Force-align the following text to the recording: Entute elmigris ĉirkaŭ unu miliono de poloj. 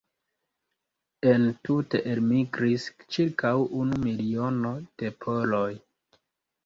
Entute 1.31 2.01
elmigris 2.13 2.87
ĉirkaŭ 3.17 3.53
unu 3.83 4.01
miliono 4.07 4.73
de 5.03 5.13
poloj. 5.27 5.67